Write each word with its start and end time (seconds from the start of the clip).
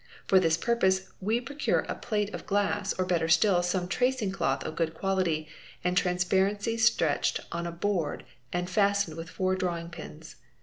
For 0.25 0.39
this 0.39 0.57
purpose 0.57 1.09
we_ 1.19 1.39
procure 1.45 1.81
a 1.81 1.93
plate 1.93 2.33
of 2.33 2.47
glass, 2.47 2.91
or 2.93 3.05
better 3.05 3.27
still 3.27 3.61
some 3.61 3.87
tracing 3.87 4.31
cloth 4.31 4.63
of 4.63 4.75
good 4.75 4.95
quality 4.95 5.47
and 5.83 5.95
transparency 5.95 6.75
stretched 6.75 7.39
on 7.51 7.67
a 7.67 7.71
board 7.71 8.23
and 8.51 8.67
fastened 8.67 9.15
with 9.15 9.29
four 9.29 9.55
drawing 9.55 9.89
pins. 9.89 10.37